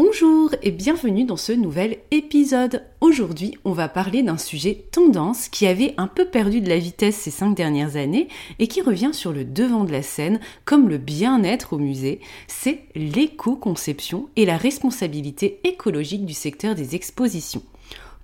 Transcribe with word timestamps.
Bonjour 0.00 0.54
et 0.62 0.70
bienvenue 0.70 1.24
dans 1.24 1.36
ce 1.36 1.50
nouvel 1.50 1.96
épisode. 2.12 2.84
Aujourd'hui, 3.00 3.58
on 3.64 3.72
va 3.72 3.88
parler 3.88 4.22
d'un 4.22 4.38
sujet 4.38 4.84
tendance 4.92 5.48
qui 5.48 5.66
avait 5.66 5.94
un 5.96 6.06
peu 6.06 6.24
perdu 6.24 6.60
de 6.60 6.68
la 6.68 6.78
vitesse 6.78 7.16
ces 7.16 7.32
cinq 7.32 7.56
dernières 7.56 7.96
années 7.96 8.28
et 8.60 8.68
qui 8.68 8.80
revient 8.80 9.10
sur 9.12 9.32
le 9.32 9.44
devant 9.44 9.82
de 9.82 9.90
la 9.90 10.02
scène 10.02 10.38
comme 10.64 10.88
le 10.88 10.98
bien-être 10.98 11.72
au 11.72 11.78
musée. 11.78 12.20
C'est 12.46 12.84
l'éco-conception 12.94 14.28
et 14.36 14.46
la 14.46 14.56
responsabilité 14.56 15.58
écologique 15.64 16.24
du 16.24 16.34
secteur 16.34 16.76
des 16.76 16.94
expositions. 16.94 17.64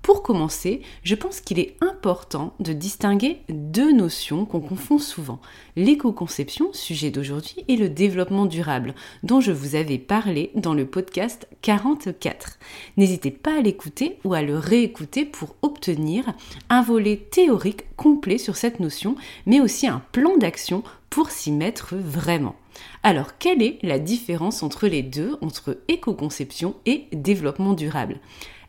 Pour 0.05 0.23
commencer, 0.23 0.83
je 1.03 1.15
pense 1.15 1.41
qu'il 1.41 1.59
est 1.59 1.79
important 1.81 2.53
de 2.61 2.75
distinguer 2.75 3.39
deux 3.49 3.91
notions 3.91 4.45
qu'on 4.45 4.61
confond 4.61 4.99
souvent. 4.99 5.41
L'éco-conception, 5.77 6.75
sujet 6.75 7.11
d'aujourd'hui, 7.11 7.65
et 7.69 7.77
le 7.79 7.89
développement 7.89 8.45
durable, 8.45 8.95
dont 9.23 9.41
je 9.41 9.51
vous 9.51 9.77
avais 9.77 9.97
parlé 9.97 10.51
dans 10.57 10.75
le 10.75 10.85
podcast 10.85 11.49
44. 11.63 12.59
N'hésitez 12.99 13.31
pas 13.31 13.57
à 13.57 13.63
l'écouter 13.63 14.19
ou 14.25 14.35
à 14.35 14.43
le 14.43 14.59
réécouter 14.59 15.25
pour 15.25 15.57
obtenir 15.63 16.35
un 16.69 16.83
volet 16.83 17.17
théorique 17.17 17.87
complet 17.97 18.37
sur 18.37 18.57
cette 18.57 18.81
notion, 18.81 19.17
mais 19.47 19.63
aussi 19.63 19.87
un 19.87 20.03
plan 20.13 20.37
d'action 20.37 20.83
pour 21.09 21.31
s'y 21.31 21.51
mettre 21.51 21.95
vraiment. 21.97 22.57
Alors, 23.03 23.39
quelle 23.39 23.63
est 23.63 23.79
la 23.83 23.99
différence 23.99 24.63
entre 24.63 24.87
les 24.87 25.03
deux, 25.03 25.37
entre 25.41 25.79
éco-conception 25.89 26.75
et 26.87 27.07
développement 27.13 27.75
durable? 27.75 28.21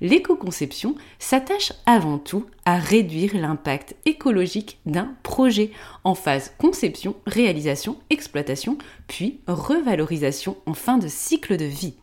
L'éco-conception 0.01 0.95
s'attache 1.19 1.71
avant 1.85 2.17
tout 2.17 2.45
à 2.65 2.77
réduire 2.77 3.35
l'impact 3.35 3.95
écologique 4.05 4.77
d'un 4.85 5.15
projet 5.23 5.71
en 6.03 6.15
phase 6.15 6.53
conception, 6.57 7.15
réalisation, 7.25 7.97
exploitation, 8.09 8.77
puis 9.07 9.39
revalorisation 9.47 10.57
en 10.65 10.73
fin 10.73 10.97
de 10.97 11.07
cycle 11.07 11.57
de 11.57 11.65
vie. 11.65 11.93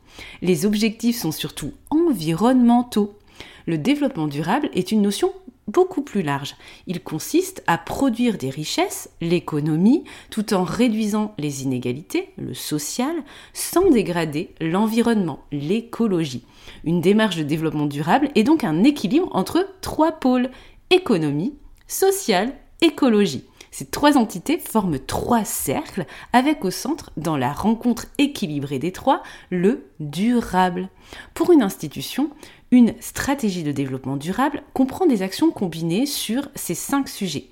Les 0.41 0.67
objectifs 0.67 1.19
sont 1.19 1.33
surtout 1.33 1.73
environnementaux. 1.91 3.19
Le 3.67 3.79
développement 3.79 4.27
durable 4.27 4.71
est 4.75 4.91
une 4.91 5.03
notion 5.03 5.33
beaucoup 5.69 6.03
plus 6.03 6.23
large. 6.23 6.57
Il 6.87 7.03
consiste 7.03 7.63
à 7.67 7.79
produire 7.79 8.39
des 8.39 8.51
richesses, 8.51 9.11
l'économie, 9.21 10.05
tout 10.31 10.55
en 10.55 10.65
réduisant 10.65 11.35
les 11.39 11.63
inégalités, 11.63 12.31
le 12.37 12.55
social, 12.55 13.15
sans 13.53 13.91
dégrader 13.91 14.55
l'environnement, 14.61 15.45
l'écologie. 15.53 16.45
Une 16.85 17.01
démarche 17.01 17.37
de 17.37 17.43
développement 17.43 17.87
durable 17.87 18.31
est 18.35 18.45
donc 18.45 18.65
un 18.65 18.85
équilibre 18.85 19.29
entre 19.33 19.69
trois 19.81 20.13
pôles, 20.13 20.51
économie, 20.91 21.55
social, 21.87 22.53
écologie. 22.81 23.45
Ces 23.71 23.87
trois 23.87 24.19
entités 24.19 24.59
forment 24.59 24.99
trois 24.99 25.45
cercles 25.45 26.05
avec 26.35 26.63
au 26.65 26.71
centre, 26.71 27.11
dans 27.17 27.39
la 27.39 27.53
rencontre 27.53 28.05
équilibrée 28.19 28.79
des 28.79 28.93
trois, 28.93 29.23
le 29.49 29.87
durable. 29.99 30.91
Pour 31.33 31.53
une 31.53 31.63
institution, 31.63 32.31
une 32.73 32.95
stratégie 33.01 33.63
de 33.63 33.71
développement 33.71 34.17
durable 34.17 34.63
comprend 34.73 35.07
des 35.07 35.23
actions 35.23 35.53
combinées 35.53 36.07
sur 36.07 36.49
ces 36.57 36.75
cinq 36.75 37.09
sujets. 37.09 37.47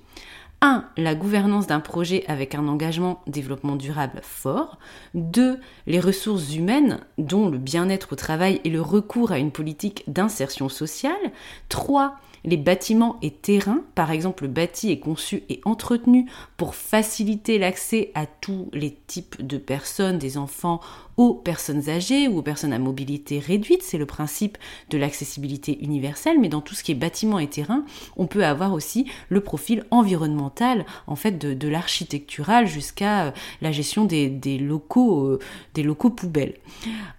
1. 0.61 0.85
La 0.97 1.15
gouvernance 1.15 1.67
d'un 1.67 1.79
projet 1.79 2.23
avec 2.27 2.53
un 2.53 2.67
engagement 2.67 3.21
développement 3.27 3.75
durable 3.75 4.19
fort. 4.23 4.77
2. 5.13 5.59
Les 5.87 5.99
ressources 5.99 6.55
humaines, 6.55 6.99
dont 7.17 7.49
le 7.49 7.57
bien-être 7.57 8.13
au 8.13 8.15
travail 8.15 8.61
et 8.63 8.69
le 8.69 8.81
recours 8.81 9.31
à 9.31 9.39
une 9.39 9.51
politique 9.51 10.03
d'insertion 10.07 10.69
sociale. 10.69 11.31
3 11.69 12.19
les 12.43 12.57
bâtiments 12.57 13.17
et 13.21 13.31
terrains, 13.31 13.83
par 13.95 14.11
exemple 14.11 14.43
le 14.43 14.49
bâti 14.49 14.91
est 14.91 14.99
conçu 14.99 15.43
et 15.49 15.61
entretenu 15.65 16.25
pour 16.57 16.75
faciliter 16.75 17.59
l'accès 17.59 18.11
à 18.15 18.25
tous 18.25 18.69
les 18.73 18.97
types 19.07 19.45
de 19.45 19.57
personnes, 19.57 20.17
des 20.17 20.37
enfants 20.37 20.79
aux 21.17 21.33
personnes 21.33 21.89
âgées 21.89 22.27
ou 22.27 22.39
aux 22.39 22.41
personnes 22.41 22.73
à 22.73 22.79
mobilité 22.79 23.39
réduite, 23.39 23.83
c'est 23.83 23.97
le 23.97 24.05
principe 24.05 24.57
de 24.89 24.97
l'accessibilité 24.97 25.83
universelle, 25.83 26.39
mais 26.39 26.49
dans 26.49 26.61
tout 26.61 26.73
ce 26.73 26.83
qui 26.83 26.91
est 26.91 26.95
bâtiment 26.95 27.39
et 27.39 27.47
terrain, 27.47 27.85
on 28.17 28.27
peut 28.27 28.45
avoir 28.45 28.73
aussi 28.73 29.05
le 29.29 29.41
profil 29.41 29.83
environnemental 29.91 30.85
en 31.07 31.15
fait 31.15 31.37
de, 31.37 31.67
l'architectural 31.67 32.67
jusqu'à 32.67 33.25
euh, 33.25 33.31
la 33.61 33.71
gestion 33.71 34.05
des, 34.05 34.57
locaux, 34.57 35.25
euh, 35.25 35.39
des 35.73 35.83
locaux 35.83 36.09
poubelles. 36.09 36.55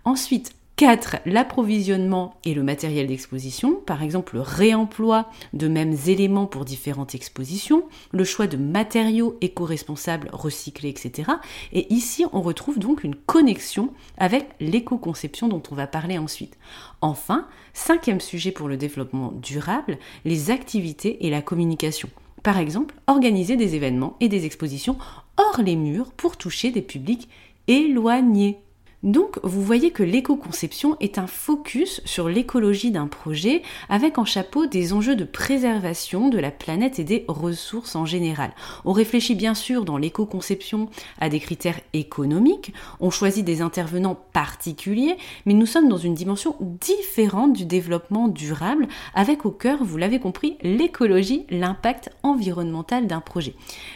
Ensuite, 0.05 0.53
4. 0.83 1.19
L'approvisionnement 1.27 2.35
et 2.45 2.55
le 2.55 2.65
matériel 2.65 3.07
d'exposition, 3.07 3.77
par 3.77 4.03
exemple 4.03 4.35
le 4.35 4.41
réemploi 4.41 5.31
de 5.53 5.69
mêmes 5.69 5.95
éléments 6.09 6.47
pour 6.47 6.65
différentes 6.65 7.15
expositions, 7.15 7.85
le 8.11 8.25
choix 8.25 8.49
de 8.49 8.57
matériaux 8.57 9.39
éco-responsables, 9.41 10.29
recyclés, 10.33 10.89
etc. 10.89 11.31
Et 11.73 11.95
ici, 11.95 12.25
on 12.33 12.41
retrouve 12.41 12.81
donc 12.81 13.05
une 13.05 13.15
connexion 13.15 13.93
avec 14.19 14.49
l'éco-conception 14.59 15.47
dont 15.47 15.63
on 15.71 15.77
va 15.77 15.87
parler 15.87 16.19
ensuite. 16.19 16.59
Enfin, 17.01 17.47
cinquième 17.75 18.21
sujet 18.21 18.51
pour 18.51 18.67
le 18.67 18.77
développement 18.77 19.31
durable, 19.41 19.99
les 20.25 20.51
activités 20.51 21.25
et 21.25 21.31
la 21.31 21.43
communication. 21.43 22.09
Par 22.43 22.59
exemple, 22.59 22.97
organiser 23.07 23.55
des 23.55 23.77
événements 23.77 24.17
et 24.19 24.29
des 24.29 24.47
expositions 24.47 24.99
hors 25.37 25.63
les 25.63 25.77
murs 25.77 26.11
pour 26.11 26.37
toucher 26.37 26.73
des 26.73 26.83
publics 26.83 27.29
éloignés. 27.69 28.59
Donc 29.03 29.41
vous 29.43 29.63
voyez 29.63 29.91
que 29.91 30.05
l'éco-conception 30.05 30.97
est 31.01 31.19
un 31.19 31.27
focus 31.27 32.01
sur 32.05 32.29
l'écologie 32.29 32.93
d'un 32.93 33.09
projet 33.09 33.63
avec 33.89 34.17
en 34.17 34.25
chapeau 34.25 34.67
des 34.67 34.93
enjeux 34.93 35.17
de 35.17 35.25
préservation 35.25 36.29
de 36.29 36.39
la 36.39 36.53
planète 36.53 37.01
et 37.01 37.05
des 37.05 37.25
ressources 37.27 37.97
en 37.97 38.07
général. 38.07 38.53
On 38.85 38.93
réfléchit 38.93 39.35
bien 39.35 39.55
sûr 39.55 39.85
dans 39.85 39.99
l'éco-conception 39.99 40.89
à 41.21 41.29
des 41.29 41.41
critères 41.41 41.81
économiques, 41.95 42.73
on 43.01 43.11
choisit 43.11 43.45
des 43.45 43.61
intervenants 43.61 44.19
particuliers, 44.33 45.17
mais 45.47 45.55
nous 45.55 45.67
sommes 45.67 45.89
dans 45.89 45.97
une 45.97 46.15
dimension 46.15 46.55
différente 46.61 47.55
du 47.55 47.65
développement 47.65 48.29
durable 48.29 48.87
avec 49.15 49.45
au 49.45 49.51
cœur, 49.51 49.83
vous 49.83 49.97
l'avez 49.97 50.21
compris, 50.21 50.59
l'écologie, 50.63 51.45
l'impact 51.51 52.11
environnemental 52.23 53.09
d'un 53.09 53.21
projet. 53.21 53.55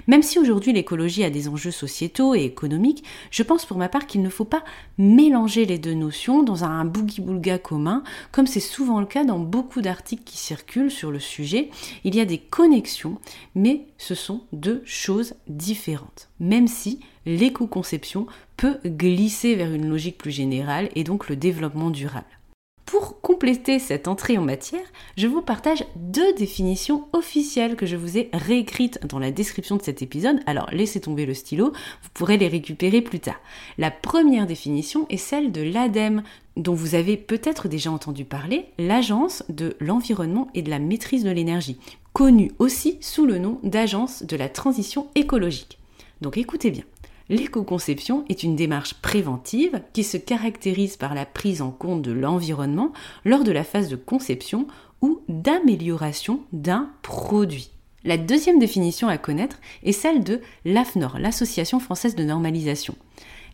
Même 0.09 0.23
si 0.23 0.41
aujourd'hui 0.41 0.73
l'écologie 0.73 1.23
a 1.23 1.31
des 1.31 1.47
enjeux 1.47 1.71
sociétaux 1.71 2.35
et 2.35 2.43
économiques, 2.43 3.05
je 3.31 3.45
pense 3.45 3.65
pour 3.67 3.79
ma 3.79 3.89
part 3.89 4.09
qu'il 4.09 4.23
ne 4.23 4.31
faut 4.31 4.45
pas 4.45 4.65
mélanger 4.99 5.67
les 5.67 5.79
deux 5.79 5.95
notions 5.95 6.43
dans 6.43 6.65
un 6.65 6.85
boogie-boulga 6.85 7.59
commun, 7.59 8.03
comme 8.33 8.47
c'est 8.47 8.61
souvent 8.61 9.01
le 9.01 9.07
cas 9.07 9.25
dans 9.25 9.39
beaucoup 9.39 9.83
d'articles 9.83 10.25
qui 10.25 10.39
circulent 10.39 10.91
sur 10.91 11.11
le 11.11 11.19
sujet. 11.19 11.71
Il 12.05 12.15
y 12.15 12.21
a 12.21 12.25
des 12.25 12.39
connexions, 12.39 13.19
mais 13.55 13.87
ce 13.99 14.15
sont 14.15 14.43
deux 14.53 14.83
choses 14.85 15.35
différentes. 15.49 16.29
Même 16.41 16.69
si 16.69 17.01
l'éco-conception 17.27 18.27
peut 18.57 18.79
glisser 18.85 19.55
vers 19.55 19.73
une 19.73 19.89
logique 19.89 20.19
plus 20.19 20.31
générale 20.31 20.89
et 20.95 21.05
donc 21.05 21.29
le 21.29 21.37
développement 21.37 21.91
durable. 21.91 22.36
Pour 22.87 23.21
compléter 23.21 23.81
cette 23.81 24.07
entrée 24.07 24.39
en 24.39 24.43
matière, 24.43 24.87
je 25.17 25.27
vous 25.27 25.43
partage 25.43 25.85
deux 25.97 26.33
définitions 26.35 27.09
officielles 27.13 27.75
que 27.75 27.85
je 27.85 27.97
vous 27.97 28.17
ai 28.17 28.31
réécrites 28.33 29.05
dans 29.05 29.19
la 29.19 29.33
description 29.33 29.77
de 29.77 29.83
cet 29.83 30.03
épisode, 30.03 30.39
alors 30.47 30.71
laissez 30.71 31.01
tomber 31.01 31.27
le 31.27 31.35
stylo, 31.35 31.73
vous 31.73 32.09
pourrez 32.15 32.37
les 32.37 32.47
récupérer 32.47 33.03
plus 33.03 33.19
tard. 33.19 33.41
La 33.77 33.91
première 33.91 34.47
définition 34.47 35.07
est 35.11 35.17
celle 35.17 35.51
de 35.51 35.63
l'ADEME, 35.63 36.23
dont 36.57 36.75
vous 36.75 36.95
avez 36.95 37.17
peut-être 37.17 37.67
déjà 37.67 37.91
entendu 37.91 38.25
parler, 38.25 38.67
l'Agence 38.79 39.43
de 39.49 39.77
l'environnement 39.81 40.49
et 40.55 40.63
de 40.63 40.71
la 40.71 40.79
maîtrise 40.79 41.25
de 41.25 41.31
l'énergie, 41.31 41.81
connue 42.13 42.53
aussi 42.61 42.99
sous 43.01 43.27
le 43.27 43.39
nom 43.39 43.59
d'Agence 43.65 44.23
de 44.23 44.37
la 44.37 44.49
transition 44.49 45.09
écologique. 45.17 45.81
Donc 46.21 46.39
écoutez 46.39 46.71
bien. 46.71 46.85
L'éco-conception 47.29 48.25
est 48.29 48.45
une 48.45 48.55
démarche 48.55 48.95
préventive 48.95 49.83
qui 49.93 50.05
se 50.05 50.17
caractérise 50.17 50.97
par 50.97 51.15
la 51.15 51.27
prise 51.27 51.61
en 51.61 51.71
compte 51.71 52.03
de 52.03 52.13
l'environnement 52.13 52.93
lors 53.25 53.43
de 53.43 53.51
la 53.51 53.65
phase 53.65 53.89
de 53.89 53.97
conception 53.97 54.69
ou 55.03 55.21
d'amélioration 55.29 56.41
d'un 56.53 56.91
produit. 57.03 57.71
La 58.05 58.17
deuxième 58.17 58.61
définition 58.61 59.09
à 59.09 59.19
connaître 59.19 59.59
est 59.83 59.91
celle 59.91 60.23
de 60.23 60.41
l'AFNOR, 60.65 61.19
l'Association 61.19 61.81
française 61.81 62.15
de 62.15 62.23
normalisation. 62.23 62.95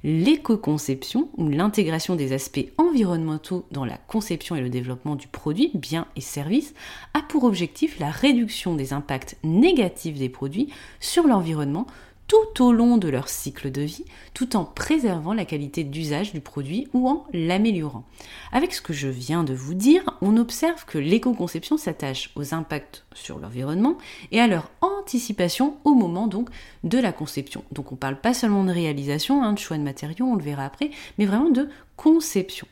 L'éco-conception, 0.05 1.31
ou 1.39 1.49
l'intégration 1.49 2.17
des 2.17 2.33
aspects 2.33 2.67
environnementaux 2.77 3.65
dans 3.71 3.85
la 3.85 3.97
conception 3.97 4.57
et 4.57 4.61
le 4.61 4.69
développement 4.69 5.15
du 5.15 5.29
produit, 5.29 5.71
bien 5.75 6.07
et 6.17 6.21
service, 6.21 6.75
a 7.15 7.23
pour 7.23 7.45
objectif 7.45 7.99
la 8.01 8.11
réduction 8.11 8.75
des 8.75 8.93
impacts 8.93 9.39
négatifs 9.45 10.19
des 10.19 10.29
produits 10.29 10.69
sur 11.01 11.27
l'environnement 11.27 11.87
tout 12.33 12.65
au 12.65 12.73
long 12.73 12.97
de 12.97 13.11
leur 13.11 13.29
cycle 13.29 13.71
de 13.71 13.83
vie, 13.83 14.07
tout 14.33 14.57
en 14.57 14.65
préservant 14.65 15.35
la 15.35 15.45
qualité 15.45 15.85
d'usage 15.85 16.33
du 16.33 16.41
produit 16.41 16.89
ou 16.95 17.07
en 17.07 17.27
l'améliorant. 17.35 18.05
Avec 18.53 18.73
ce 18.73 18.81
que 18.81 18.95
je 18.95 19.09
viens 19.09 19.45
de 19.45 19.53
vous 19.53 19.75
dire, 19.75 20.03
on 20.23 20.39
observe 20.39 20.87
que 20.87 20.97
l'éco-conception 20.97 21.77
s'attache 21.77 22.31
aux 22.35 22.55
impacts 22.55 23.05
sur 23.13 23.39
l'environnement 23.39 23.99
et 24.31 24.41
à 24.41 24.47
leur 24.47 24.71
anticipation 24.81 25.77
au 25.85 25.93
moment 25.93 26.27
donc 26.27 26.49
de 26.85 26.99
la 26.99 27.13
conception. 27.13 27.65
Donc 27.71 27.93
on 27.93 27.97
ne 27.97 28.01
parle 28.01 28.19
pas 28.19 28.33
seulement 28.33 28.65
de 28.65 28.73
réalisation, 28.73 29.43
hein, 29.43 29.53
de 29.53 29.59
choix 29.59 29.77
de 29.77 29.83
matériaux, 29.83 30.25
on 30.25 30.37
le 30.37 30.43
verra 30.43 30.65
après, 30.65 30.91
mais 31.19 31.27
vraiment 31.27 31.51
de 31.51 31.69
conception. 31.97 32.67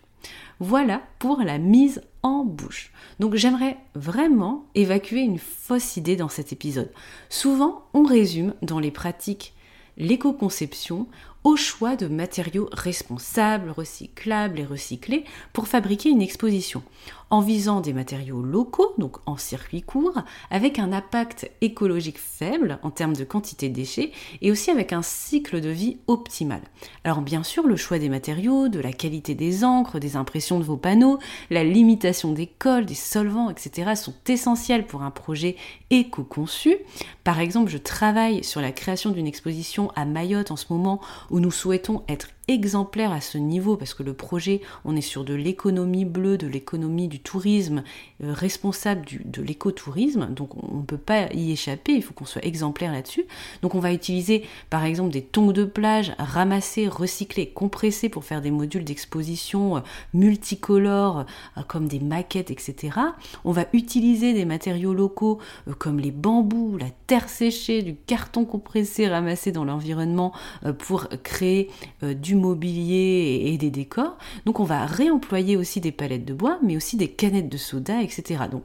Voilà 0.63 1.03
pour 1.19 1.41
la 1.41 1.57
mise 1.57 2.03
en 2.23 2.45
bouche. 2.45 2.93
Donc 3.19 3.35
j'aimerais 3.35 3.79
vraiment 3.95 4.67
évacuer 4.75 5.21
une 5.21 5.39
fausse 5.39 5.97
idée 5.97 6.17
dans 6.17 6.29
cet 6.29 6.53
épisode. 6.53 6.93
Souvent, 7.31 7.87
on 7.95 8.03
résume 8.03 8.55
dans 8.61 8.79
les 8.79 8.91
pratiques 8.91 9.55
l'éco-conception 9.97 11.07
au 11.45 11.57
choix 11.57 11.97
de 11.97 12.07
matériaux 12.07 12.69
responsables, 12.73 13.71
recyclables 13.71 14.59
et 14.61 14.65
recyclés 14.65 15.25
pour 15.53 15.69
fabriquer 15.69 16.11
une 16.11 16.21
exposition, 16.21 16.83
en 17.31 17.41
visant 17.41 17.81
des 17.81 17.93
matériaux 17.93 18.43
locaux, 18.43 18.93
donc 18.99 19.17
en 19.25 19.37
circuit 19.37 19.83
court, 19.83 20.21
avec 20.51 20.79
un 20.79 20.93
impact 20.93 21.51
écologique 21.61 22.19
faible 22.19 22.79
en 22.83 22.91
termes 22.91 23.15
de 23.15 23.25
quantité 23.25 23.69
de 23.69 23.75
déchets 23.75 24.13
et 24.43 24.51
aussi 24.51 24.71
avec 24.71 24.93
un 24.93 25.03
cycle 25.03 25.61
de 25.61 25.71
vie 25.71 25.99
optimal. 26.09 26.61
Alors 27.05 27.23
bien 27.23 27.43
sûr, 27.43 27.67
le 27.67 27.77
choix 27.77 27.99
des 27.99 28.09
matériaux, 28.09 28.69
de 28.69 28.81
la 28.81 28.93
qualité 28.93 29.35
des 29.35 29.65
encres, 29.65 29.99
des 29.99 30.17
impressions 30.17 30.59
de 30.59 30.65
vos 30.65 30.77
panneaux, 30.77 31.19
la 31.51 31.65
limitation 31.65 32.33
des 32.33 32.47
cols, 32.47 32.85
des 32.85 32.95
solvants, 32.95 33.49
etc. 33.49 33.95
sont 33.95 34.15
essentiels 34.29 34.87
pour 34.87 35.03
un 35.03 35.11
projet 35.11 35.57
éco-conçu. 35.91 36.77
Par 37.25 37.41
exemple, 37.41 37.71
je 37.71 37.79
travaille 37.79 38.45
sur 38.45 38.61
la 38.61 38.73
création 38.73 39.11
d'une 39.11 39.27
exposition 39.27 39.91
à 39.95 40.05
Mayotte 40.05 40.51
en 40.51 40.57
ce 40.57 40.67
moment 40.71 41.01
où 41.31 41.41
nous 41.41 41.51
souhaitons 41.51 42.05
être 42.09 42.29
exemplaires 42.51 43.13
à 43.13 43.21
ce 43.21 43.39
niveau 43.39 43.77
parce 43.77 43.95
que 43.95 44.03
le 44.03 44.13
projet, 44.13 44.61
on 44.85 44.97
est 44.97 45.01
sur 45.01 45.25
de 45.25 45.35
l'économie 45.35 46.05
bleue, 46.05 46.37
de 46.37 46.47
l'économie 46.47 47.09
du 47.09 47.21
tourisme, 47.21 47.83
euh, 48.23 48.33
responsable 48.33 49.07
de 49.25 49.43
l'écotourisme, 49.43 50.27
donc 50.35 50.63
on 50.63 50.79
ne 50.79 50.83
peut 50.83 50.99
pas 50.99 51.33
y 51.33 51.53
échapper, 51.53 51.93
il 51.93 52.03
faut 52.03 52.13
qu'on 52.13 52.25
soit 52.25 52.45
exemplaire 52.45 52.93
là-dessus. 52.93 53.25
Donc 53.63 53.75
on 53.75 53.81
va 53.81 53.93
utiliser 53.93 54.45
par 54.69 54.85
exemple 54.85 55.11
des 55.11 55.23
tongs 55.23 55.53
de 55.53 55.65
plage 55.65 56.13
ramassés, 56.19 56.89
recyclés, 56.89 57.49
compressés 57.49 58.09
pour 58.09 58.25
faire 58.25 58.41
des 58.41 58.51
modules 58.51 58.85
d'exposition 58.85 59.77
euh, 59.77 59.81
multicolores 60.13 61.27
euh, 61.57 61.63
comme 61.63 61.89
des 61.89 62.01
maquettes, 62.01 62.51
etc. 62.51 62.99
On 63.45 63.53
va 63.53 63.67
utiliser 63.73 64.35
des 64.35 64.45
matériaux 64.45 64.95
locaux 64.95 65.39
comme 65.79 66.01
les 66.01 66.11
bambous, 66.11 66.77
la 66.79 66.91
terre 67.07 67.29
séchée, 67.29 67.83
du 67.83 67.95
carton 67.95 68.45
compressé 68.45 69.09
ramassé 69.09 69.53
dans 69.53 69.65
l'environnement 69.65 70.33
pour 70.79 71.09
créer 71.23 71.71
du 72.03 72.35
mobilier 72.41 73.43
et 73.47 73.59
des 73.59 73.71
décors. 73.71 74.17
Donc 74.47 74.61
on 74.61 74.65
va 74.65 74.87
réemployer 74.87 75.57
aussi 75.57 75.81
des 75.81 75.93
palettes 75.93 76.25
de 76.25 76.35
bois, 76.35 76.59
mais 76.63 76.77
aussi 76.77 76.97
des 76.97 77.09
canettes 77.09 77.49
de 77.49 77.57
soda, 77.57 78.03
etc. 78.03 78.45
Donc 78.51 78.65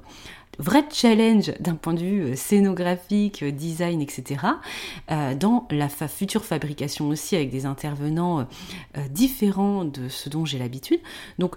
vrai 0.60 0.86
challenge 0.92 1.54
d'un 1.60 1.76
point 1.76 1.94
de 1.94 2.00
vue 2.00 2.22
euh, 2.22 2.36
scénographique, 2.36 3.44
euh, 3.44 3.52
design, 3.52 4.02
etc. 4.02 4.42
Euh, 5.12 5.36
dans 5.36 5.68
la 5.72 5.90
future 5.90 6.46
fabrication 6.46 7.10
aussi 7.10 7.36
avec 7.36 7.50
des 7.50 7.66
intervenants 7.66 8.48
différents 9.10 9.86
de 9.86 10.10
ce 10.10 10.30
dont 10.30 10.46
j'ai 10.46 10.58
l'habitude. 10.58 11.00
Donc 11.40 11.56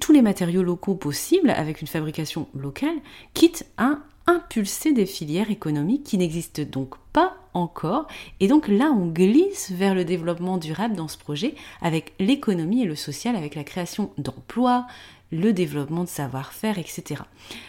tous 0.00 0.12
les 0.12 0.22
matériaux 0.22 0.62
locaux 0.62 0.94
possibles 0.94 1.50
avec 1.50 1.80
une 1.80 1.86
fabrication 1.86 2.48
locale, 2.54 2.96
quitte 3.34 3.66
à 3.78 3.98
impulser 4.26 4.92
des 4.92 5.06
filières 5.06 5.50
économiques 5.50 6.04
qui 6.04 6.18
n'existent 6.18 6.62
donc 6.62 6.94
pas 7.12 7.36
encore. 7.54 8.06
Et 8.38 8.48
donc 8.48 8.68
là, 8.68 8.92
on 8.96 9.06
glisse 9.06 9.70
vers 9.72 9.94
le 9.94 10.04
développement 10.04 10.58
durable 10.58 10.94
dans 10.94 11.08
ce 11.08 11.18
projet 11.18 11.54
avec 11.82 12.12
l'économie 12.18 12.82
et 12.82 12.86
le 12.86 12.94
social, 12.94 13.36
avec 13.36 13.54
la 13.54 13.64
création 13.64 14.12
d'emplois, 14.18 14.86
le 15.32 15.52
développement 15.52 16.04
de 16.04 16.08
savoir-faire, 16.08 16.78
etc. 16.78 17.22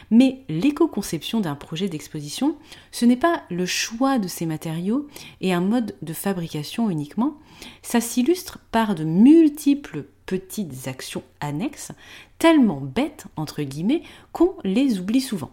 Mais 0.09 0.39
l'éco-conception 0.49 1.41
d'un 1.41 1.55
projet 1.55 1.89
d'exposition, 1.89 2.55
ce 2.91 3.05
n'est 3.05 3.17
pas 3.17 3.43
le 3.49 3.65
choix 3.65 4.19
de 4.19 4.27
ces 4.27 4.45
matériaux 4.45 5.07
et 5.41 5.53
un 5.53 5.61
mode 5.61 5.95
de 6.01 6.13
fabrication 6.13 6.89
uniquement, 6.89 7.37
ça 7.83 8.01
s'illustre 8.01 8.59
par 8.71 8.95
de 8.95 9.03
multiples 9.03 10.05
petites 10.25 10.87
actions 10.87 11.23
annexes, 11.39 11.91
tellement 12.39 12.81
bêtes, 12.81 13.25
entre 13.35 13.61
guillemets, 13.61 14.01
qu'on 14.31 14.55
les 14.63 14.99
oublie 14.99 15.21
souvent. 15.21 15.51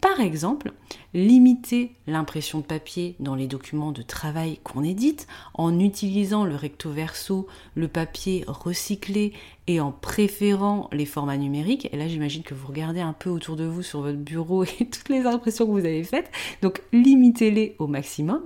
Par 0.00 0.20
exemple, 0.20 0.72
limiter 1.12 1.92
l'impression 2.06 2.60
de 2.60 2.64
papier 2.64 3.16
dans 3.18 3.34
les 3.34 3.48
documents 3.48 3.90
de 3.90 4.02
travail 4.02 4.60
qu'on 4.62 4.84
édite 4.84 5.26
en 5.54 5.80
utilisant 5.80 6.44
le 6.44 6.54
recto 6.54 6.90
verso, 6.90 7.48
le 7.74 7.88
papier 7.88 8.44
recyclé 8.46 9.32
et 9.66 9.80
en 9.80 9.90
préférant 9.90 10.88
les 10.92 11.04
formats 11.04 11.36
numériques. 11.36 11.88
Et 11.92 11.96
là, 11.96 12.06
j'imagine 12.06 12.44
que 12.44 12.54
vous 12.54 12.68
regardez 12.68 13.00
un 13.00 13.12
peu 13.12 13.28
autour 13.28 13.56
de 13.56 13.64
vous 13.64 13.82
sur 13.82 14.02
votre 14.02 14.18
bureau 14.18 14.62
et 14.62 14.86
toutes 14.90 15.08
les 15.08 15.26
impressions 15.26 15.66
que 15.66 15.72
vous 15.72 15.78
avez 15.78 16.04
faites. 16.04 16.30
Donc, 16.62 16.80
limitez-les 16.92 17.74
au 17.80 17.88
maximum. 17.88 18.42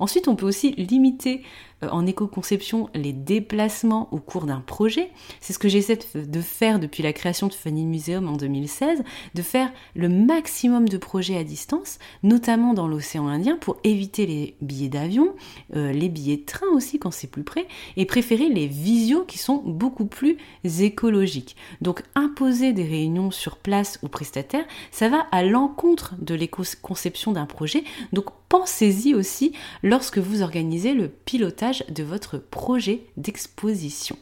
Ensuite, 0.00 0.26
on 0.26 0.34
peut 0.34 0.46
aussi 0.46 0.72
limiter 0.72 1.42
en 1.82 2.06
éco-conception 2.06 2.88
les 2.94 3.12
déplacements 3.12 4.08
au 4.12 4.18
cours 4.18 4.46
d'un 4.46 4.60
projet. 4.60 5.10
C'est 5.40 5.52
ce 5.52 5.58
que 5.58 5.68
j'essaie 5.68 5.98
de 6.14 6.40
faire 6.40 6.78
depuis 6.78 7.02
la 7.02 7.12
création 7.12 7.48
de 7.48 7.52
Funny 7.52 7.84
Museum 7.84 8.28
en 8.28 8.36
2016, 8.36 9.02
de 9.34 9.42
faire 9.42 9.70
le 9.94 10.08
maximum 10.08 10.88
de 10.88 10.96
projets 10.96 11.36
à 11.36 11.44
distance, 11.44 11.98
notamment 12.22 12.74
dans 12.74 12.88
l'océan 12.88 13.28
Indien, 13.28 13.56
pour 13.56 13.76
éviter 13.84 14.26
les 14.26 14.56
billets 14.60 14.88
d'avion, 14.88 15.34
euh, 15.74 15.92
les 15.92 16.08
billets 16.08 16.38
de 16.38 16.44
train 16.44 16.66
aussi 16.72 16.98
quand 16.98 17.10
c'est 17.10 17.26
plus 17.26 17.44
près, 17.44 17.66
et 17.96 18.06
préférer 18.06 18.48
les 18.48 18.66
visios 18.66 19.24
qui 19.24 19.38
sont 19.38 19.62
beaucoup 19.64 20.06
plus 20.06 20.38
écologiques. 20.64 21.56
Donc 21.80 22.02
imposer 22.14 22.72
des 22.72 22.84
réunions 22.84 23.30
sur 23.30 23.56
place 23.56 23.98
aux 24.02 24.08
prestataires, 24.08 24.64
ça 24.90 25.08
va 25.08 25.26
à 25.32 25.42
l'encontre 25.42 26.14
de 26.18 26.34
l'éco-conception 26.34 27.32
d'un 27.32 27.46
projet. 27.46 27.84
Donc 28.12 28.26
pensez-y 28.48 29.14
aussi 29.14 29.52
lorsque 29.82 30.18
vous 30.18 30.42
organisez 30.42 30.94
le 30.94 31.08
pilotage 31.08 31.84
de 31.88 32.02
votre 32.02 32.38
projet 32.38 33.02
d'exposition. 33.16 34.16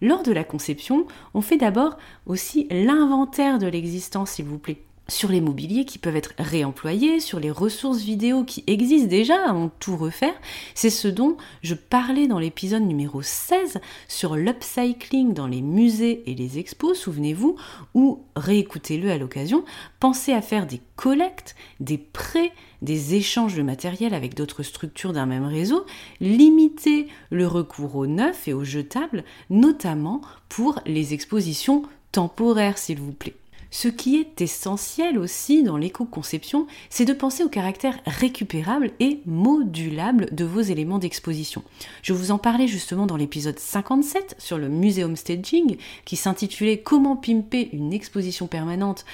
Lors 0.00 0.22
de 0.22 0.32
la 0.32 0.44
conception, 0.44 1.06
on 1.34 1.40
fait 1.40 1.56
d'abord 1.56 1.96
aussi 2.26 2.66
l'inventaire 2.70 3.58
de 3.58 3.66
l'existence, 3.66 4.32
s'il 4.32 4.46
vous 4.46 4.58
plaît 4.58 4.82
sur 5.08 5.30
les 5.30 5.40
mobiliers 5.40 5.84
qui 5.84 5.98
peuvent 5.98 6.16
être 6.16 6.34
réemployés, 6.38 7.20
sur 7.20 7.38
les 7.38 7.50
ressources 7.50 8.02
vidéo 8.02 8.44
qui 8.44 8.64
existent 8.66 9.08
déjà 9.08 9.36
avant 9.48 9.70
tout 9.80 9.96
refaire. 9.96 10.34
C'est 10.74 10.90
ce 10.90 11.08
dont 11.08 11.36
je 11.62 11.74
parlais 11.74 12.26
dans 12.26 12.38
l'épisode 12.38 12.82
numéro 12.82 13.20
16 13.20 13.80
sur 14.08 14.36
l'upcycling 14.36 15.34
dans 15.34 15.46
les 15.46 15.60
musées 15.60 16.22
et 16.26 16.34
les 16.34 16.58
expos, 16.58 16.98
souvenez-vous, 16.98 17.56
ou 17.94 18.22
réécoutez-le 18.36 19.10
à 19.10 19.18
l'occasion. 19.18 19.64
Pensez 20.00 20.32
à 20.32 20.42
faire 20.42 20.66
des 20.66 20.80
collectes, 20.96 21.54
des 21.80 21.98
prêts, 21.98 22.52
des 22.80 23.14
échanges 23.14 23.54
de 23.54 23.62
matériel 23.62 24.14
avec 24.14 24.34
d'autres 24.34 24.62
structures 24.62 25.12
d'un 25.12 25.26
même 25.26 25.46
réseau, 25.46 25.84
limiter 26.20 27.08
le 27.30 27.46
recours 27.46 27.96
au 27.96 28.06
neuf 28.06 28.48
et 28.48 28.54
au 28.54 28.64
jetable, 28.64 29.24
notamment 29.50 30.22
pour 30.48 30.80
les 30.86 31.12
expositions 31.14 31.82
temporaires, 32.12 32.78
s'il 32.78 33.00
vous 33.00 33.12
plaît. 33.12 33.34
Ce 33.76 33.88
qui 33.88 34.18
est 34.18 34.40
essentiel 34.40 35.18
aussi 35.18 35.64
dans 35.64 35.76
l'éco-conception, 35.76 36.68
c'est 36.90 37.04
de 37.04 37.12
penser 37.12 37.42
au 37.42 37.48
caractère 37.48 37.98
récupérable 38.06 38.92
et 39.00 39.18
modulable 39.26 40.28
de 40.30 40.44
vos 40.44 40.60
éléments 40.60 41.00
d'exposition. 41.00 41.64
Je 42.00 42.12
vous 42.12 42.30
en 42.30 42.38
parlais 42.38 42.68
justement 42.68 43.04
dans 43.04 43.16
l'épisode 43.16 43.58
57 43.58 44.36
sur 44.38 44.58
le 44.58 44.68
museum 44.68 45.16
staging 45.16 45.76
qui 46.04 46.14
s'intitulait 46.14 46.82
Comment 46.82 47.16
pimper 47.16 47.68
une 47.72 47.92
exposition 47.92 48.46
permanente 48.46 49.04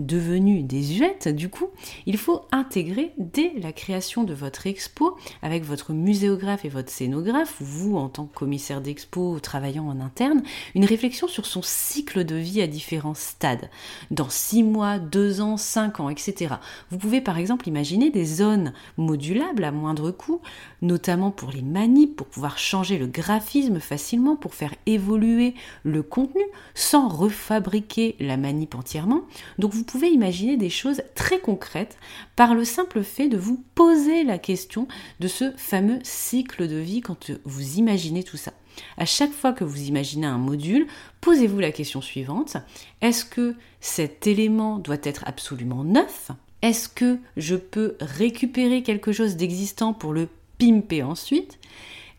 devenue 0.00 0.62
désuète, 0.62 1.28
du 1.28 1.48
coup, 1.48 1.68
il 2.06 2.16
faut 2.18 2.42
intégrer 2.50 3.12
dès 3.18 3.52
la 3.60 3.72
création 3.72 4.24
de 4.24 4.34
votre 4.34 4.66
expo 4.66 5.16
avec 5.42 5.64
votre 5.64 5.92
muséographe 5.92 6.64
et 6.64 6.68
votre 6.68 6.90
scénographe, 6.90 7.56
vous 7.60 7.96
en 7.96 8.08
tant 8.08 8.26
que 8.26 8.36
commissaire 8.36 8.80
d'expo 8.80 9.38
travaillant 9.40 9.86
en 9.86 10.00
interne, 10.00 10.42
une 10.74 10.84
réflexion 10.84 11.28
sur 11.28 11.46
son 11.46 11.60
cycle 11.62 12.24
de 12.24 12.34
vie 12.34 12.62
à 12.62 12.66
différents 12.66 13.14
stades, 13.14 13.70
dans 14.10 14.28
6 14.28 14.62
mois, 14.62 14.98
2 14.98 15.40
ans, 15.40 15.56
5 15.56 16.00
ans, 16.00 16.10
etc. 16.10 16.54
Vous 16.90 16.98
pouvez 16.98 17.20
par 17.20 17.38
exemple 17.38 17.68
imaginer 17.68 18.10
des 18.10 18.24
zones 18.24 18.72
modulables 18.96 19.64
à 19.64 19.72
moindre 19.72 20.10
coût, 20.10 20.40
notamment 20.82 21.30
pour 21.30 21.50
les 21.50 21.62
manips, 21.62 22.16
pour 22.16 22.26
pouvoir 22.26 22.58
changer 22.58 22.98
le 22.98 23.06
graphisme 23.06 23.80
facilement, 23.80 24.36
pour 24.36 24.54
faire 24.54 24.74
évoluer 24.86 25.54
le 25.84 26.02
contenu 26.02 26.42
sans 26.74 27.08
refabriquer 27.08 28.16
la 28.18 28.36
manip 28.36 28.74
entièrement. 28.74 29.22
Donc 29.58 29.74
vous 29.74 29.84
pouvez 29.90 30.08
imaginer 30.08 30.56
des 30.56 30.70
choses 30.70 31.02
très 31.14 31.40
concrètes 31.40 31.98
par 32.36 32.54
le 32.54 32.64
simple 32.64 33.02
fait 33.02 33.28
de 33.28 33.36
vous 33.36 33.62
poser 33.74 34.22
la 34.24 34.38
question 34.38 34.86
de 35.18 35.28
ce 35.28 35.52
fameux 35.56 35.98
cycle 36.02 36.68
de 36.68 36.76
vie 36.76 37.00
quand 37.00 37.30
vous 37.44 37.78
imaginez 37.78 38.22
tout 38.22 38.36
ça. 38.36 38.52
À 38.96 39.04
chaque 39.04 39.32
fois 39.32 39.52
que 39.52 39.64
vous 39.64 39.82
imaginez 39.82 40.26
un 40.26 40.38
module, 40.38 40.86
posez-vous 41.20 41.58
la 41.58 41.72
question 41.72 42.00
suivante. 42.00 42.56
Est-ce 43.00 43.24
que 43.24 43.56
cet 43.80 44.26
élément 44.26 44.78
doit 44.78 44.96
être 45.02 45.24
absolument 45.26 45.82
neuf? 45.82 46.30
Est-ce 46.62 46.88
que 46.88 47.18
je 47.36 47.56
peux 47.56 47.96
récupérer 48.00 48.82
quelque 48.82 49.12
chose 49.12 49.36
d'existant 49.36 49.92
pour 49.92 50.12
le 50.12 50.28
pimper 50.58 51.02
ensuite? 51.02 51.58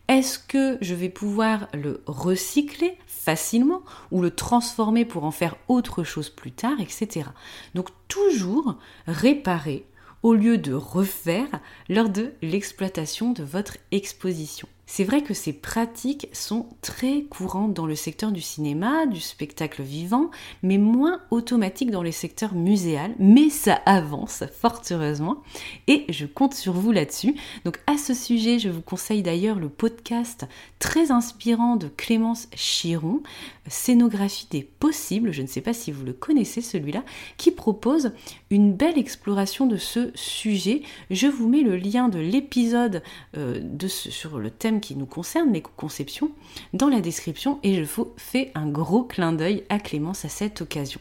Est-ce 0.08 0.38
que 0.38 0.76
je 0.80 0.94
vais 0.94 1.08
pouvoir 1.08 1.68
le 1.72 2.02
recycler? 2.06 2.98
Facilement 3.24 3.82
ou 4.10 4.20
le 4.20 4.32
transformer 4.32 5.04
pour 5.04 5.24
en 5.24 5.30
faire 5.30 5.56
autre 5.68 6.02
chose 6.02 6.28
plus 6.28 6.50
tard, 6.50 6.80
etc. 6.80 7.28
Donc 7.74 7.88
toujours 8.08 8.76
réparer 9.06 9.86
au 10.22 10.34
lieu 10.34 10.58
de 10.58 10.72
refaire 10.72 11.48
lors 11.88 12.08
de 12.08 12.32
l'exploitation 12.42 13.32
de 13.32 13.44
votre 13.44 13.78
exposition. 13.92 14.68
C'est 14.86 15.04
vrai 15.04 15.22
que 15.22 15.32
ces 15.32 15.52
pratiques 15.52 16.28
sont 16.32 16.66
très 16.82 17.22
courantes 17.22 17.72
dans 17.72 17.86
le 17.86 17.94
secteur 17.94 18.30
du 18.30 18.40
cinéma, 18.40 19.06
du 19.06 19.20
spectacle 19.20 19.82
vivant, 19.82 20.30
mais 20.62 20.76
moins 20.76 21.20
automatiques 21.30 21.90
dans 21.90 22.02
les 22.02 22.12
secteurs 22.12 22.54
muséal, 22.54 23.14
mais 23.18 23.48
ça 23.48 23.80
avance 23.86 24.44
fort 24.60 24.82
heureusement 24.90 25.38
et 25.86 26.04
je 26.08 26.26
compte 26.26 26.54
sur 26.54 26.72
vous 26.72 26.92
là-dessus. 26.92 27.34
Donc 27.64 27.80
à 27.86 27.96
ce 27.96 28.12
sujet, 28.12 28.58
je 28.58 28.68
vous 28.68 28.82
conseille 28.82 29.22
d'ailleurs 29.22 29.58
le 29.58 29.68
podcast 29.68 30.46
très 30.78 31.10
inspirant 31.10 31.76
de 31.76 31.88
Clémence 31.88 32.48
Chiron, 32.54 33.22
Scénographie 33.68 34.48
des 34.50 34.62
possibles, 34.62 35.32
je 35.32 35.42
ne 35.42 35.46
sais 35.46 35.60
pas 35.60 35.72
si 35.72 35.92
vous 35.92 36.04
le 36.04 36.12
connaissez 36.12 36.60
celui-là, 36.60 37.04
qui 37.36 37.52
propose 37.52 38.12
une 38.50 38.74
belle 38.74 38.98
exploration 38.98 39.66
de 39.66 39.76
ce 39.76 40.10
sujet. 40.14 40.82
Je 41.10 41.28
vous 41.28 41.48
mets 41.48 41.62
le 41.62 41.76
lien 41.76 42.08
de 42.08 42.18
l'épisode 42.18 43.02
euh, 43.36 43.60
sur 43.86 44.38
le 44.38 44.50
thème 44.50 44.71
qui 44.80 44.96
nous 44.96 45.06
concerne, 45.06 45.52
l'éco-conception, 45.52 46.30
dans 46.72 46.88
la 46.88 47.00
description 47.00 47.58
et 47.62 47.74
je 47.74 48.02
fais 48.16 48.50
un 48.54 48.68
gros 48.68 49.02
clin 49.02 49.32
d'œil 49.32 49.64
à 49.68 49.78
Clémence 49.78 50.24
à 50.24 50.28
cette 50.28 50.62
occasion. 50.62 51.00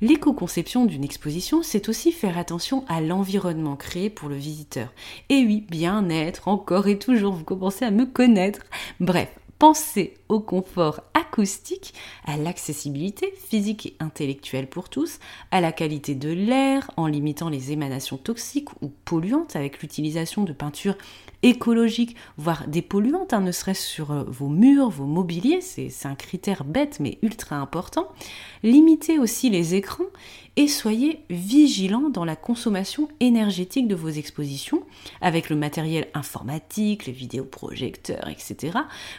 L'éco-conception 0.00 0.84
d'une 0.84 1.04
exposition, 1.04 1.62
c'est 1.62 1.88
aussi 1.88 2.12
faire 2.12 2.36
attention 2.36 2.84
à 2.88 3.00
l'environnement 3.00 3.76
créé 3.76 4.10
pour 4.10 4.28
le 4.28 4.36
visiteur. 4.36 4.92
Et 5.28 5.44
oui, 5.44 5.64
bien-être, 5.70 6.48
encore 6.48 6.88
et 6.88 6.98
toujours, 6.98 7.34
vous 7.34 7.44
commencez 7.44 7.84
à 7.84 7.90
me 7.90 8.04
connaître. 8.04 8.60
Bref, 9.00 9.28
pensez 9.58 10.14
au 10.28 10.40
confort 10.40 11.00
acoustique, 11.14 11.94
à 12.26 12.36
l'accessibilité 12.36 13.32
physique 13.48 13.86
et 13.86 13.96
intellectuelle 14.00 14.68
pour 14.68 14.88
tous, 14.88 15.20
à 15.50 15.60
la 15.60 15.72
qualité 15.72 16.14
de 16.14 16.30
l'air 16.30 16.90
en 16.96 17.06
limitant 17.06 17.48
les 17.48 17.72
émanations 17.72 18.16
toxiques 18.16 18.70
ou 18.82 18.90
polluantes 19.04 19.56
avec 19.56 19.80
l'utilisation 19.80 20.42
de 20.42 20.52
peintures 20.52 20.98
écologiques, 21.44 22.16
voire 22.38 22.66
dépolluantes, 22.66 23.34
hein, 23.34 23.42
ne 23.42 23.52
serait-ce 23.52 23.86
sur 23.86 24.10
euh, 24.10 24.24
vos 24.26 24.48
murs, 24.48 24.88
vos 24.88 25.04
mobiliers, 25.04 25.60
c'est 25.60 25.90
un 26.04 26.14
critère 26.14 26.64
bête 26.64 26.98
mais 27.00 27.18
ultra 27.22 27.56
important. 27.56 28.08
Limitez 28.62 29.18
aussi 29.18 29.50
les 29.50 29.74
écrans 29.74 30.06
et 30.56 30.68
soyez 30.68 31.20
vigilants 31.28 32.08
dans 32.08 32.24
la 32.24 32.36
consommation 32.36 33.08
énergétique 33.20 33.88
de 33.88 33.94
vos 33.94 34.08
expositions 34.08 34.82
avec 35.20 35.50
le 35.50 35.56
matériel 35.56 36.06
informatique, 36.14 37.06
les 37.06 37.12
vidéoprojecteurs, 37.12 38.28
etc. 38.28 38.78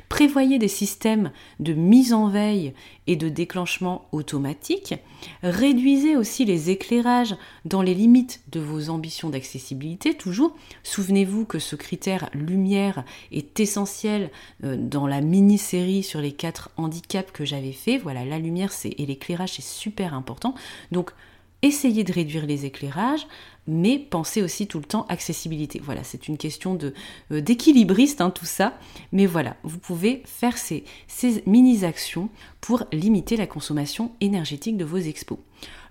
Prévoyez 0.10 0.58
des 0.58 0.67
systèmes 0.67 1.32
de 1.60 1.74
mise 1.74 2.13
en 2.13 2.29
veille 2.29 2.74
et 3.07 3.15
de 3.15 3.29
déclenchement 3.29 4.07
automatique. 4.12 4.95
Réduisez 5.43 6.15
aussi 6.15 6.45
les 6.45 6.69
éclairages 6.69 7.35
dans 7.65 7.81
les 7.81 7.93
limites 7.93 8.41
de 8.51 8.59
vos 8.59 8.89
ambitions 8.89 9.29
d'accessibilité. 9.29 10.13
Toujours, 10.13 10.55
souvenez-vous 10.83 11.45
que 11.45 11.59
ce 11.59 11.75
critère 11.75 12.29
lumière 12.33 13.03
est 13.31 13.59
essentiel 13.59 14.31
euh, 14.63 14.75
dans 14.77 15.07
la 15.07 15.21
mini-série 15.21 16.03
sur 16.03 16.21
les 16.21 16.31
quatre 16.31 16.71
handicaps 16.77 17.31
que 17.31 17.45
j'avais 17.45 17.71
fait. 17.71 17.97
Voilà, 17.97 18.25
la 18.25 18.39
lumière 18.39 18.71
et 18.83 19.05
l'éclairage 19.05 19.53
c'est 19.53 19.62
super 19.62 20.13
important. 20.13 20.55
Donc 20.91 21.12
essayez 21.65 22.03
de 22.03 22.13
réduire 22.13 22.45
les 22.45 22.65
éclairages, 22.65 23.27
mais 23.67 23.98
pensez 23.98 24.43
aussi 24.43 24.67
tout 24.67 24.77
le 24.77 24.86
temps 24.86 25.05
accessibilité. 25.10 25.81
Voilà, 25.84 26.03
c'est 26.03 26.27
une 26.27 26.38
question 26.38 26.77
euh, 27.31 27.41
d'équilibriste 27.41 28.22
hein, 28.22 28.29
tout 28.29 28.45
ça, 28.45 28.77
mais 29.12 29.25
voilà, 29.25 29.57
vous 29.63 29.79
pouvez 29.79 30.22
faire 30.25 30.57
ces, 30.57 30.84
ces 31.07 31.43
mini-actions 31.48 32.29
pour 32.62 32.84
limiter 32.93 33.36
la 33.36 33.48
consommation 33.48 34.12
énergétique 34.22 34.77
de 34.77 34.86
vos 34.86 34.98
expos. 34.98 35.39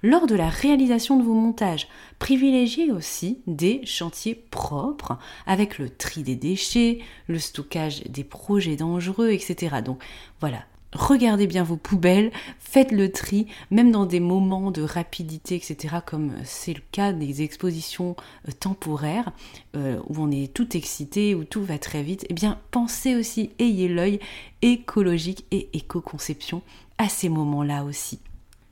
Lors 0.03 0.27
de 0.27 0.35
la 0.35 0.49
réalisation 0.49 1.17
de 1.19 1.25
vos 1.25 1.35
montages, 1.35 1.89
privilégiez 2.19 2.93
aussi 2.93 3.39
des 3.47 3.85
chantiers 3.85 4.35
propres 4.35 5.19
avec 5.47 5.79
le 5.79 5.89
tri 5.89 6.23
des 6.23 6.37
déchets, 6.37 7.01
le 7.27 7.39
stockage 7.39 8.05
des 8.05 8.23
projets 8.23 8.77
dangereux, 8.77 9.31
etc. 9.31 9.77
Donc 9.85 10.03
voilà, 10.41 10.65
regardez 10.95 11.47
bien 11.47 11.63
vos 11.63 11.77
poubelles, 11.77 12.31
faites 12.59 12.93
le 12.93 13.11
tri, 13.11 13.47
même 13.71 13.91
dans 13.91 14.07
des 14.07 14.21
moments 14.21 14.71
de 14.71 14.83
rapidité, 14.83 15.57
etc., 15.57 15.97
comme 16.07 16.33
c'est 16.45 16.75
le 16.75 16.83
cas 16.93 17.13
des 17.13 17.43
expositions 17.43 18.17
euh, 18.49 18.53
temporaires, 18.59 19.33
euh, 19.77 20.01
où 20.09 20.15
on 20.19 20.31
est 20.31 20.53
tout 20.53 20.77
excité, 20.77 21.35
où 21.35 21.45
tout 21.45 21.63
va 21.63 21.79
très 21.79 22.03
vite, 22.03 22.25
eh 22.31 22.35
bien 22.35 22.59
pensez 22.71 23.15
aussi, 23.17 23.51
ayez 23.59 23.89
l'œil 23.89 24.21
écologique 24.63 25.45
et 25.51 25.69
éco-conception 25.73 26.63
à 26.99 27.09
ces 27.09 27.29
moments-là 27.29 27.85
aussi. 27.85 28.21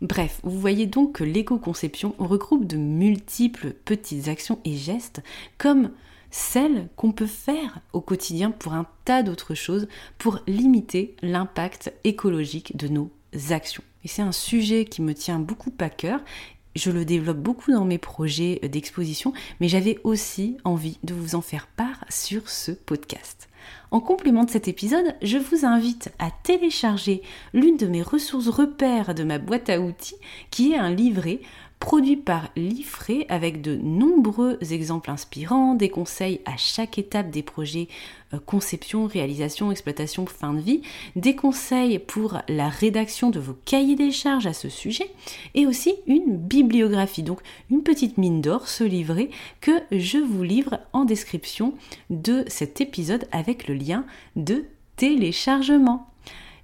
Bref, 0.01 0.41
vous 0.43 0.59
voyez 0.59 0.87
donc 0.87 1.13
que 1.13 1.25
l'éco-conception 1.25 2.17
regroupe 2.19 2.67
de 2.67 2.77
multiples 2.77 3.73
petites 3.85 4.27
actions 4.27 4.59
et 4.65 4.77
gestes, 4.77 5.23
comme 5.59 5.91
celles 6.33 6.89
qu'on 6.97 7.13
peut 7.13 7.27
faire 7.27 7.79
au 7.93 8.01
quotidien 8.01 8.51
pour 8.51 8.73
un 8.73 8.87
tas 9.05 9.23
d'autres 9.23 9.55
choses 9.55 9.87
pour 10.19 10.41
limiter 10.49 11.15
l'impact 11.23 11.93
écologique 12.03 12.77
de 12.77 12.89
nos 12.89 13.13
actions. 13.51 13.85
Et 14.05 14.09
c'est 14.09 14.23
un 14.23 14.33
sujet 14.33 14.85
qui 14.85 15.03
me 15.03 15.15
tient 15.15 15.39
beaucoup 15.39 15.73
à 15.79 15.91
cœur. 15.91 16.21
Je 16.75 16.91
le 16.91 17.05
développe 17.05 17.39
beaucoup 17.39 17.71
dans 17.71 17.85
mes 17.85 17.99
projets 17.99 18.59
d'exposition, 18.63 19.35
mais 19.61 19.69
j'avais 19.69 20.01
aussi 20.05 20.57
envie 20.65 20.99
de 21.05 21.15
vous 21.15 21.35
en 21.35 21.43
faire 21.43 21.67
part 21.67 22.05
sur 22.09 22.49
ce 22.49 22.73
podcast. 22.73 23.49
En 23.91 24.01
complément 24.01 24.45
de 24.45 24.51
cet 24.51 24.69
épisode, 24.69 25.15
je 25.21 25.37
vous 25.37 25.67
invite 25.67 26.11
à 26.19 26.31
télécharger 26.31 27.23
l'une 27.53 27.77
de 27.77 27.87
mes 27.87 28.03
ressources 28.03 28.49
repères 28.49 29.15
de 29.15 29.23
ma 29.23 29.39
boîte 29.39 29.69
à 29.69 29.81
outils, 29.81 30.17
qui 30.51 30.73
est 30.73 30.79
un 30.79 30.91
livret 30.91 31.41
produit 31.83 32.17
par 32.17 32.49
Liffré 32.55 33.27
avec 33.29 33.61
de 33.61 33.75
nombreux 33.75 34.57
exemples 34.71 35.11
inspirants, 35.11 35.75
des 35.75 35.89
conseils 35.89 36.41
à 36.45 36.57
chaque 36.57 36.97
étape 36.97 37.31
des 37.31 37.43
projets 37.43 37.89
euh, 38.33 38.39
conception, 38.39 39.09
réalisation, 39.09 39.73
exploitation, 39.73 40.25
fin 40.27 40.55
de 40.55 40.61
vie, 40.61 40.83
des 41.17 41.35
conseils 41.35 41.99
pour 41.99 42.39
la 42.49 42.69
rédaction 42.69 43.31
de 43.31 43.41
vos 43.41 43.57
cahiers 43.65 43.97
des 43.97 44.13
charges 44.13 44.47
à 44.47 44.53
ce 44.53 44.69
sujet 44.69 45.11
et 45.57 45.67
aussi 45.67 45.97
une 46.07 46.37
bibliographie, 46.37 47.25
donc 47.25 47.41
une 47.69 47.83
petite 47.83 48.17
mine 48.17 48.41
d'or, 48.41 48.69
ce 48.69 48.85
livret 48.85 49.31
que 49.61 49.73
je 49.91 50.19
vous 50.19 50.45
livre 50.45 50.79
en 50.93 51.05
description 51.05 51.75
de 52.11 52.45
cet 52.47 52.81
épisode 52.81 53.27
avec 53.33 53.67
le 53.67 53.75
lien 53.75 54.07
de 54.37 54.67
téléchargement. 54.95 56.12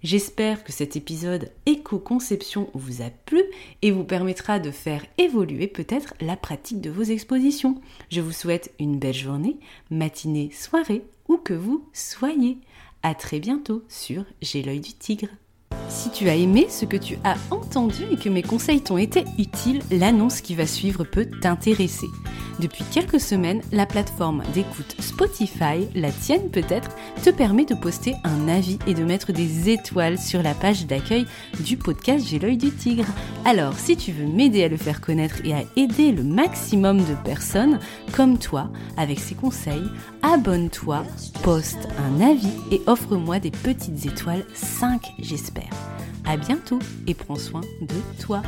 J'espère 0.02 0.62
que 0.62 0.72
cet 0.72 0.94
épisode 0.94 1.50
éco-conception 1.66 2.70
vous 2.72 3.02
a 3.02 3.10
plu 3.10 3.42
et 3.82 3.90
vous 3.90 4.04
permettra 4.04 4.60
de 4.60 4.70
faire 4.70 5.04
évoluer 5.18 5.66
peut-être 5.66 6.14
la 6.20 6.36
pratique 6.36 6.80
de 6.80 6.90
vos 6.90 7.02
expositions. 7.02 7.80
Je 8.08 8.20
vous 8.20 8.30
souhaite 8.30 8.72
une 8.78 8.98
belle 8.98 9.14
journée, 9.14 9.56
matinée, 9.90 10.50
soirée, 10.52 11.02
où 11.28 11.36
que 11.36 11.54
vous 11.54 11.84
soyez. 11.92 12.58
À 13.02 13.14
très 13.14 13.40
bientôt 13.40 13.82
sur 13.88 14.24
J'ai 14.40 14.62
l'œil 14.62 14.80
du 14.80 14.92
tigre. 14.92 15.28
Si 15.88 16.10
tu 16.10 16.28
as 16.28 16.36
aimé 16.36 16.66
ce 16.68 16.84
que 16.84 16.96
tu 16.96 17.18
as 17.24 17.36
entendu 17.50 18.02
et 18.12 18.16
que 18.16 18.28
mes 18.28 18.42
conseils 18.42 18.82
t'ont 18.82 18.98
été 18.98 19.24
utiles, 19.38 19.82
l'annonce 19.90 20.42
qui 20.42 20.54
va 20.54 20.66
suivre 20.66 21.02
peut 21.02 21.26
t'intéresser. 21.42 22.08
Depuis 22.60 22.84
quelques 22.92 23.20
semaines, 23.20 23.62
la 23.70 23.86
plateforme 23.86 24.42
d'écoute 24.52 24.96
Spotify, 24.98 25.86
la 25.94 26.10
tienne 26.10 26.50
peut-être, 26.50 26.90
te 27.22 27.30
permet 27.30 27.64
de 27.64 27.74
poster 27.74 28.16
un 28.24 28.48
avis 28.48 28.78
et 28.86 28.94
de 28.94 29.04
mettre 29.04 29.32
des 29.32 29.70
étoiles 29.70 30.18
sur 30.18 30.42
la 30.42 30.54
page 30.54 30.86
d'accueil 30.86 31.26
du 31.60 31.76
podcast 31.76 32.26
J'ai 32.26 32.40
l'œil 32.40 32.56
du 32.56 32.72
tigre. 32.72 33.04
Alors, 33.44 33.74
si 33.74 33.96
tu 33.96 34.10
veux 34.10 34.26
m'aider 34.26 34.64
à 34.64 34.68
le 34.68 34.76
faire 34.76 35.00
connaître 35.00 35.36
et 35.44 35.54
à 35.54 35.62
aider 35.76 36.10
le 36.10 36.24
maximum 36.24 36.98
de 36.98 37.14
personnes 37.24 37.78
comme 38.12 38.38
toi 38.38 38.70
avec 38.96 39.20
ces 39.20 39.36
conseils, 39.36 39.88
abonne-toi, 40.22 41.04
poste 41.44 41.88
un 41.98 42.20
avis 42.20 42.52
et 42.72 42.82
offre-moi 42.86 43.38
des 43.38 43.52
petites 43.52 44.04
étoiles, 44.04 44.44
5 44.54 45.12
j'espère. 45.20 45.70
À 46.26 46.36
bientôt 46.36 46.80
et 47.06 47.14
prends 47.14 47.36
soin 47.36 47.62
de 47.80 48.20
toi. 48.20 48.42